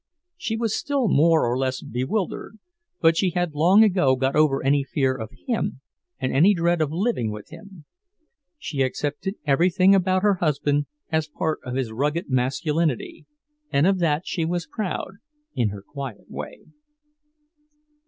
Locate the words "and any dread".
6.19-6.81